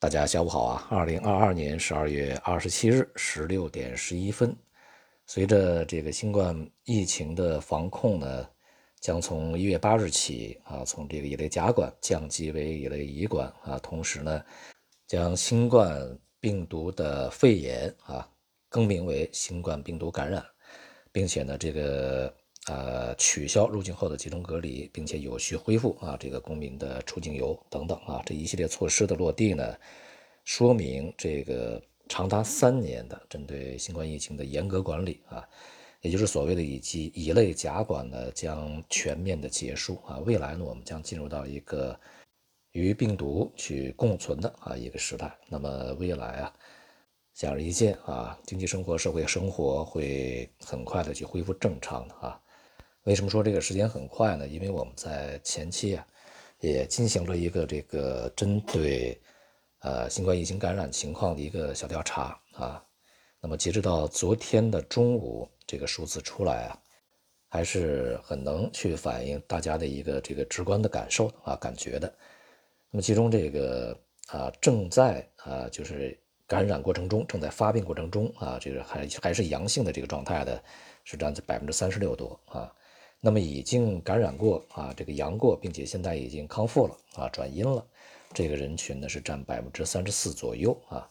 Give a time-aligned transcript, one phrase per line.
[0.00, 0.86] 大家下午好啊！
[0.90, 4.56] 二零二二年十二月二十七日十六点十一分，
[5.26, 8.48] 随着这个新冠疫情的防控呢，
[9.00, 14.40] 将从一月八日起啊，从这个乙类甲管降级为乙类乙管啊，同时呢，
[15.08, 18.24] 将新冠病毒的肺炎啊
[18.68, 20.46] 更名为新冠病毒感染，
[21.10, 22.32] 并且呢，这个
[22.68, 29.74] 呃取消入境后的集中隔离，并且有序恢复啊这个公民的出境游等等啊这一系列措施的落地呢。
[30.44, 35.46] 说明这个长达三年的针对新冠疫情的严格管理啊，
[36.00, 41.98] 也就是所谓的乙级乙类甲管呢将全面的结束啊，未来呢我们将进入到一个
[42.72, 45.36] 与病毒去共存的啊一个时代。
[45.48, 46.52] 那么未来啊，
[47.34, 52.40] 显而易见啊，经济生活、社会生活会很快的去恢复正常的啊。
[53.08, 54.46] 为什么说这个时间很快呢？
[54.46, 56.06] 因为我们在前期啊
[56.60, 59.18] 也进行了一个这个针对。
[59.80, 62.84] 呃，新冠疫情感染情况的一个小调查啊，
[63.40, 66.78] 那么截止到昨天的中午，这个数字出来啊，
[67.48, 72.12] 还是很能去反映大家的一个这个直观的感受啊，感觉的。
[72.90, 80.60] 那么其中这个啊，正在啊，就是感染过程中，正在发病过程中啊，这个还还是阳性的这个状态的，
[81.04, 82.70] 是占百分之三十六多啊。
[83.20, 87.84] 那么已经感染过啊，这个阳过，并且现在已经康复了啊，转阴了。
[88.32, 91.08] 这个人群呢是占百分之三十四左右啊，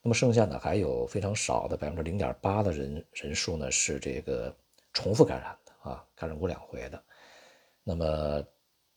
[0.00, 4.56] 那么剩下呢还有非常少的百分之零点八的人人数呢是这个
[4.92, 7.02] 重复感染的啊，感染过两回的，
[7.82, 8.42] 那么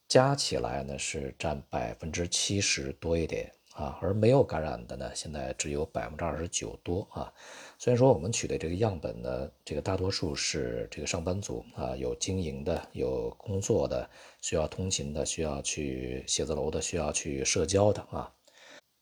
[0.08, 3.52] 加起来呢是占百分之七十多一点。
[3.76, 7.32] 啊，而没有感染的呢，现在只有百分之二十九多啊。
[7.78, 14.10] 虽然说我们取的这个样本呢，这个大多数是这个上班族啊，有经营的，有工作的，
[14.42, 18.32] 需要通勤的，需要去写字楼的，需要去社交的啊，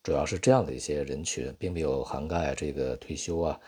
[0.01, 3.59] 主要是这样的一些人群，并没有涵盖这个退休啊，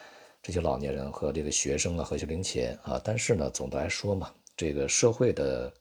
[0.42, 3.00] 这些老年人和这个学生啊和学龄前啊。
[3.04, 5.72] 但是呢，总的来说嘛，这个社会的。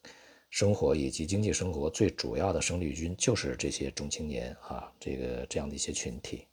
[0.55, 6.47] 生活以及经济生活最主要的生力军就是这些中青年啊，这个这样的一些群体，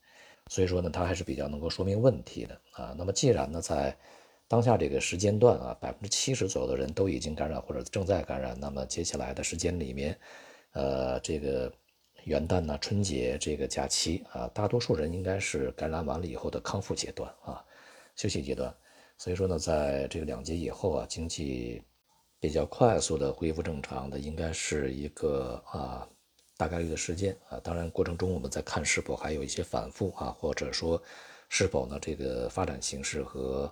[0.47, 2.95] 所以说呢，它还是比较能够说明问题的啊。
[2.97, 3.95] 那么既然呢，在
[4.47, 10.17] 当下这个时间段啊，百分之七十左右的人都已经感染或者正在感染，那么接下来的时间里面，
[10.71, 11.71] 呃，这个
[12.23, 17.63] 元旦呢、春节这个假期啊，大多数人应该是感染完了以后的康复阶段啊，
[18.15, 18.75] 休息阶段。
[19.19, 21.83] 所以说呢，在这个两节以后啊，经济。
[22.41, 26.09] 比较快速的恢复正常的，应该是一个啊
[26.57, 27.59] 大概率的事件啊。
[27.63, 31.01] 当然，过程中我们在看是否还有一些反复啊，或者说
[31.49, 33.71] 是否呢这个发展形势和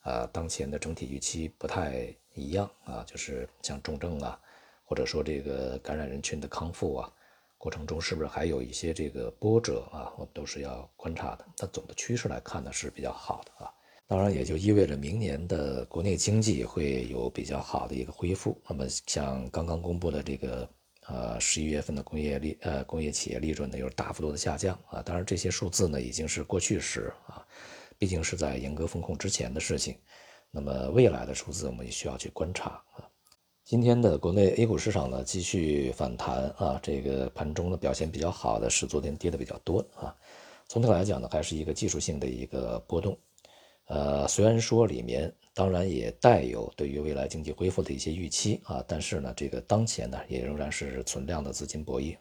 [0.00, 4.40] 啊当前的整体预期不太一样啊，就是像重症啊，
[4.86, 7.12] 或者说这个感染人群的康复啊，
[7.58, 11.44] 过程中是不是还有一些这个波折啊，我们都是要观察的。
[11.58, 13.70] 但总的趋势来看呢是比较好的啊。
[14.08, 18.56] 当然，也就意味着明年的国内经济会有比较好的一个恢复。
[18.68, 20.68] 那么，像刚刚公布的这个，
[21.08, 25.02] 呃，十一月份的工业利，呃，工业企业利润呢，又是大幅度的下降啊。
[25.02, 27.44] 当然，这些数字呢，已经是过去时啊，
[27.98, 29.96] 毕竟是在严格风控之前的事情。
[30.52, 33.02] 那么，未来的数字我们也需要去观察啊。
[33.64, 40.14] 今天的国内 A 股市场呢，继续反弹啊，这个盘中的表现比较好的是昨天跌的比较多啊。
[40.68, 43.18] 总体来讲呢，还是一个技术性的一个波动。
[43.86, 52.16] 呃，虽然说里面当然也带有对于未来经济恢复的一些预期啊，但是呢，这个当前呢也仍然是存量的资金博弈，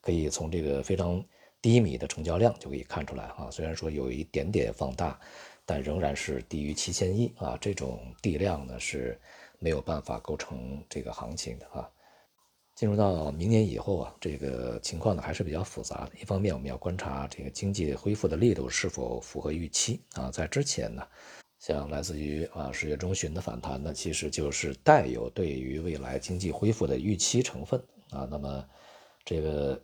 [0.00, 1.24] 可以从这个非常
[1.60, 3.50] 低迷的成交量就可以看出来啊。
[3.50, 5.18] 虽然说有一点点放大，
[5.64, 9.18] 但仍然是低于七千亿啊，这种地量呢是
[9.58, 11.90] 没有办法构成这个行情的啊。
[12.78, 16.12] 进入到明年以后啊，这个情况呢还是比较复杂的。
[16.20, 20.30] 一方面，我们要观察这个经济恢复的力度是否符合预期啊。
[20.30, 21.04] 在之前呢，
[21.58, 28.28] 像来自于啊十月中旬的反弹呢，其实就是带有对于未来经济恢复的预期成分啊。
[28.30, 28.64] 那么，
[29.24, 29.82] 这个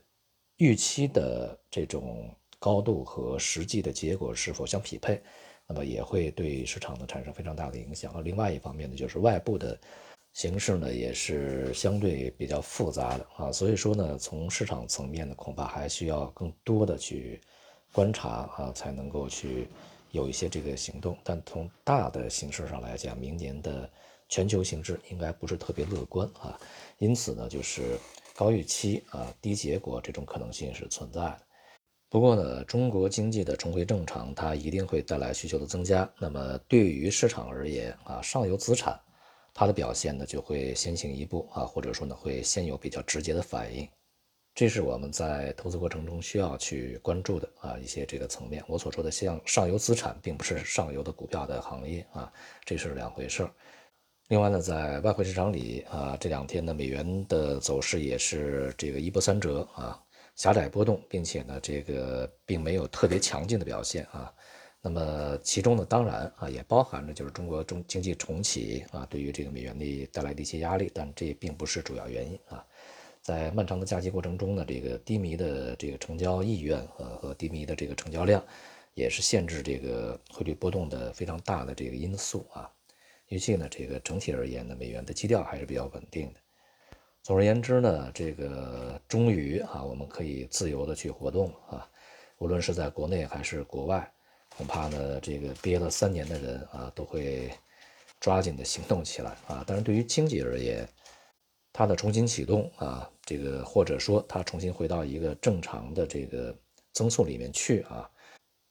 [0.59, 5.21] 预期的这种高度和实际的结果是否相匹配，
[5.67, 8.13] 那么也会对市场呢产生非常大的影响。
[8.15, 9.77] 而另外一方面呢，就是外部的。
[10.35, 17.41] 形势呢也是相对比较复杂的啊，所以说呢，从市场层面呢，恐怕还需要更多的去
[17.93, 19.69] 观察啊，才能够去
[20.11, 21.17] 有一些这个行动。
[21.23, 23.89] 但从大的形势上来讲，明年的
[24.29, 26.59] 全球形势应该不是特别乐观啊，
[26.99, 27.97] 因此呢，就是
[28.35, 31.41] 高预期啊、低结果这种可能性是存在的。
[32.09, 36.13] 不过呢，中国经济的重回正常，它一定会带来需求的增加。
[36.19, 39.01] 那么对于市场而言啊，上游资产。
[39.55, 43.89] 它的表现呢就会先行一步啊，或者说呢会先有比较直接的反应。
[44.55, 48.63] 这是我们在投资过程中需要去关注的啊一些这个层面。
[48.69, 52.33] 我所说的像上游资产，并不是上游的股票的行业啊，
[52.65, 53.51] 这是两回事儿。
[54.29, 60.01] 另外呢，在外汇市场里啊，这两天呢，美元的走势也是这个一波三折啊，
[60.37, 64.33] 狭窄波动，并且呢，这个并没有特别强劲的表现啊。
[64.87, 72.63] 那么其中呢，当然啊，也包含着就是中国中经济重启啊，对于这个美元的带来的一些压力，但这并不是主要原因啊。
[73.23, 78.45] 在漫长的假期过程中呢，这个低迷的这个成交意愿和和低迷的这个成交量，
[78.93, 82.71] 也是限制这个汇率波动的非常大的这个因素啊。
[83.29, 86.41] 预计呢，这个整体而言呢，美元的基调还是比较稳定的。
[87.23, 91.89] 总而言之呢，这个终于啊，我们可以自由的去活动啊，
[92.37, 94.13] 无论是在国内还是国外，
[94.57, 97.51] 恐怕呢，这个憋了三年的人啊，都会
[98.21, 99.65] 抓紧的行动起来啊。
[99.67, 100.89] 但是对于经济而言，
[101.73, 106.57] 它的重新启动啊，这个或者说它重新回到一个正常的这个
[106.93, 108.09] 增速里面去啊，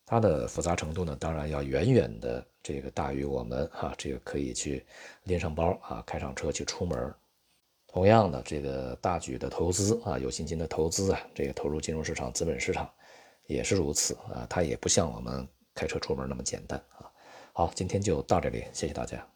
[0.05, 4.85] 它的复杂程度呢，当然要远远的这个大于我们哈，这个可以去
[5.23, 7.13] 拎上包啊，开上车去出门。
[7.87, 12.89] 同样的，这个大举的投资啊，有信心的投资啊，这个投入金融市场、资本市场
[13.45, 17.09] 也是如此啊，它也不像我们开车出门那么简单啊。
[17.53, 19.25] 好，今天就到这里，谢谢大家。